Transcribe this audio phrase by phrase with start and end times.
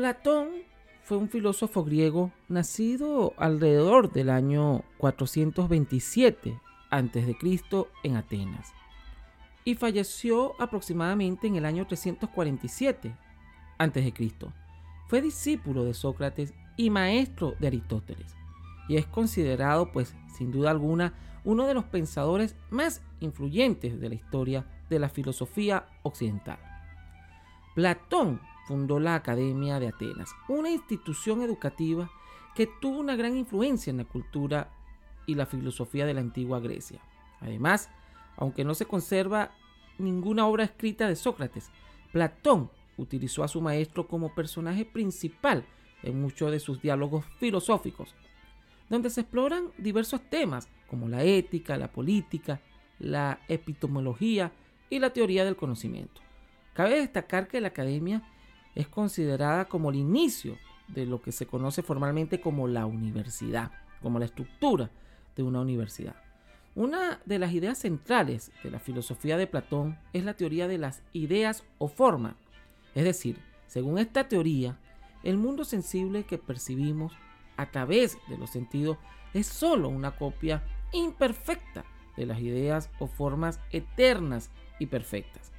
[0.00, 0.48] Platón
[1.02, 7.36] fue un filósofo griego nacido alrededor del año 427 a.C.
[8.02, 8.72] en Atenas
[9.62, 13.14] y falleció aproximadamente en el año 347
[13.76, 14.32] a.C.
[15.06, 18.34] Fue discípulo de Sócrates y maestro de Aristóteles
[18.88, 21.12] y es considerado pues sin duda alguna
[21.44, 26.58] uno de los pensadores más influyentes de la historia de la filosofía occidental.
[27.74, 32.10] Platón fundó la Academia de Atenas, una institución educativa
[32.54, 34.70] que tuvo una gran influencia en la cultura
[35.26, 37.00] y la filosofía de la antigua Grecia.
[37.40, 37.90] Además,
[38.36, 39.52] aunque no se conserva
[39.98, 41.70] ninguna obra escrita de Sócrates,
[42.12, 45.64] Platón utilizó a su maestro como personaje principal
[46.02, 48.14] en muchos de sus diálogos filosóficos,
[48.88, 52.60] donde se exploran diversos temas como la ética, la política,
[52.98, 54.52] la epistemología
[54.88, 56.20] y la teoría del conocimiento.
[56.74, 58.22] Cabe destacar que la academia
[58.74, 60.56] es considerada como el inicio
[60.88, 63.70] de lo que se conoce formalmente como la universidad,
[64.02, 64.90] como la estructura
[65.36, 66.16] de una universidad.
[66.74, 71.02] Una de las ideas centrales de la filosofía de Platón es la teoría de las
[71.12, 72.34] ideas o formas.
[72.94, 74.78] Es decir, según esta teoría,
[75.22, 77.12] el mundo sensible que percibimos
[77.56, 78.98] a través de los sentidos
[79.34, 81.84] es sólo una copia imperfecta
[82.16, 85.52] de las ideas o formas eternas y perfectas,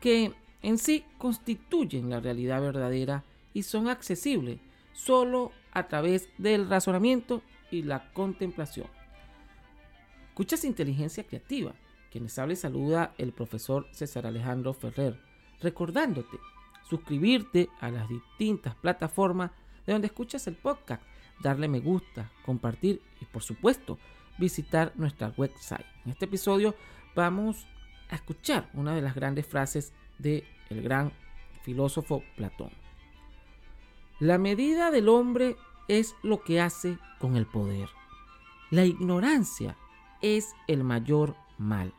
[0.00, 4.58] que en sí constituyen la realidad verdadera y son accesibles
[4.92, 8.88] solo a través del razonamiento y la contemplación.
[10.28, 11.74] Escuchas Inteligencia Creativa,
[12.10, 15.20] quienes habla y saluda el profesor César Alejandro Ferrer,
[15.60, 16.38] recordándote
[16.88, 19.50] suscribirte a las distintas plataformas
[19.86, 21.02] de donde escuchas el podcast,
[21.42, 23.98] darle me gusta, compartir y por supuesto
[24.38, 25.86] visitar nuestra website.
[26.04, 26.74] En este episodio
[27.14, 27.66] vamos
[28.08, 31.12] a escuchar una de las grandes frases de el gran
[31.62, 32.70] filósofo Platón.
[34.18, 35.56] La medida del hombre
[35.88, 37.88] es lo que hace con el poder.
[38.70, 39.76] La ignorancia
[40.22, 41.92] es el mayor mal.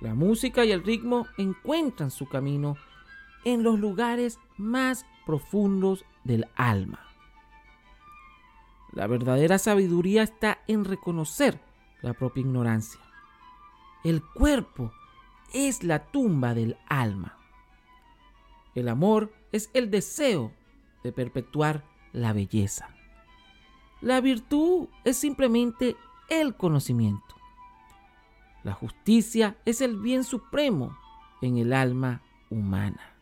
[0.00, 2.76] La música y el ritmo encuentran su camino
[3.44, 7.00] en los lugares más profundos del alma.
[8.92, 11.60] La verdadera sabiduría está en reconocer
[12.02, 13.00] la propia ignorancia.
[14.04, 14.92] El cuerpo
[15.52, 17.38] es la tumba del alma.
[18.74, 20.52] El amor es el deseo
[21.02, 22.88] de perpetuar la belleza.
[24.00, 25.96] La virtud es simplemente
[26.28, 27.34] el conocimiento.
[28.62, 30.96] La justicia es el bien supremo
[31.40, 33.14] en el alma humana.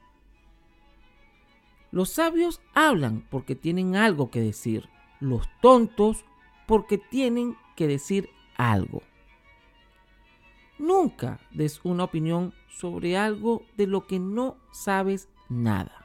[1.91, 4.89] Los sabios hablan porque tienen algo que decir.
[5.21, 6.25] Los tontos
[6.67, 9.03] porque tienen que decir algo.
[10.83, 16.05] Nunca des una opinión sobre algo de lo que no sabes nada.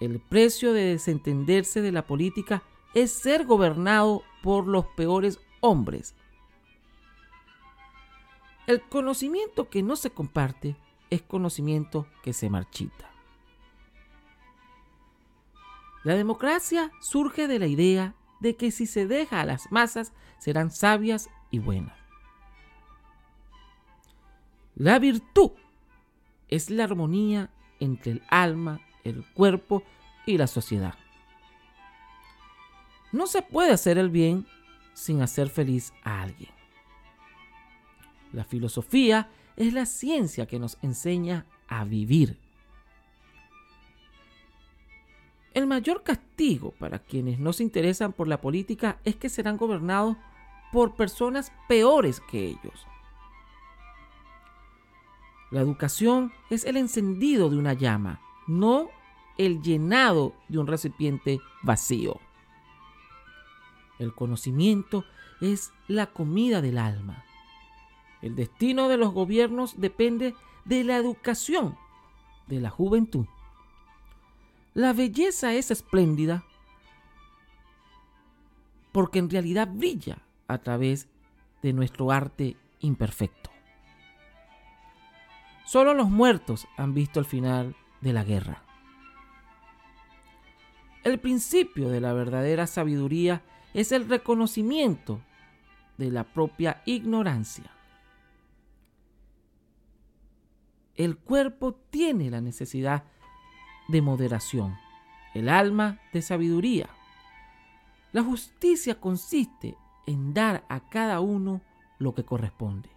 [0.00, 2.62] El precio de desentenderse de la política
[2.94, 6.14] es ser gobernado por los peores hombres.
[8.66, 10.74] El conocimiento que no se comparte
[11.10, 13.10] es conocimiento que se marchita.
[16.02, 20.70] La democracia surge de la idea de que si se deja a las masas serán
[20.70, 22.03] sabias y buenas.
[24.76, 25.52] La virtud
[26.48, 29.84] es la armonía entre el alma, el cuerpo
[30.26, 30.94] y la sociedad.
[33.12, 34.46] No se puede hacer el bien
[34.92, 36.50] sin hacer feliz a alguien.
[38.32, 42.36] La filosofía es la ciencia que nos enseña a vivir.
[45.52, 50.16] El mayor castigo para quienes no se interesan por la política es que serán gobernados
[50.72, 52.86] por personas peores que ellos.
[55.54, 58.88] La educación es el encendido de una llama, no
[59.38, 62.18] el llenado de un recipiente vacío.
[64.00, 65.04] El conocimiento
[65.40, 67.24] es la comida del alma.
[68.20, 70.34] El destino de los gobiernos depende
[70.64, 71.78] de la educación
[72.48, 73.26] de la juventud.
[74.74, 76.42] La belleza es espléndida
[78.90, 80.18] porque en realidad brilla
[80.48, 81.06] a través
[81.62, 83.43] de nuestro arte imperfecto.
[85.64, 88.62] Solo los muertos han visto el final de la guerra.
[91.02, 95.20] El principio de la verdadera sabiduría es el reconocimiento
[95.98, 97.70] de la propia ignorancia.
[100.96, 103.04] El cuerpo tiene la necesidad
[103.88, 104.76] de moderación,
[105.34, 106.88] el alma de sabiduría.
[108.12, 109.76] La justicia consiste
[110.06, 111.62] en dar a cada uno
[111.98, 112.93] lo que corresponde.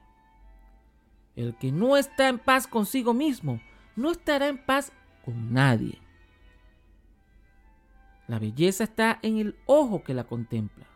[1.38, 3.62] El que no está en paz consigo mismo,
[3.96, 4.92] no estará en paz
[5.24, 6.02] con nadie.
[8.28, 10.88] La belleza está en el ojo que la contempla.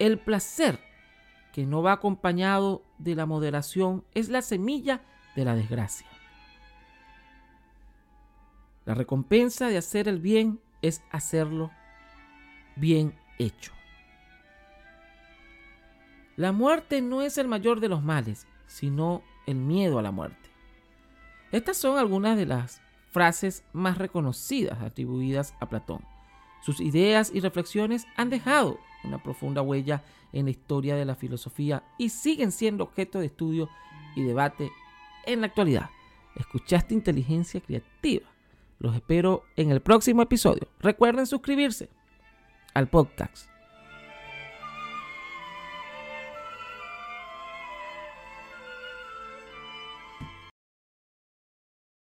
[0.00, 0.80] El placer
[1.52, 5.00] que no va acompañado de la moderación es la semilla
[5.36, 6.08] de la desgracia.
[8.86, 11.70] La recompensa de hacer el bien es hacerlo
[12.74, 13.77] bien hecho.
[16.38, 20.48] La muerte no es el mayor de los males, sino el miedo a la muerte.
[21.50, 22.80] Estas son algunas de las
[23.10, 26.00] frases más reconocidas atribuidas a Platón.
[26.62, 31.82] Sus ideas y reflexiones han dejado una profunda huella en la historia de la filosofía
[31.98, 33.68] y siguen siendo objeto de estudio
[34.14, 34.70] y debate
[35.26, 35.90] en la actualidad.
[36.36, 38.28] Escuchaste inteligencia creativa.
[38.78, 40.68] Los espero en el próximo episodio.
[40.78, 41.88] Recuerden suscribirse
[42.74, 43.48] al podcast.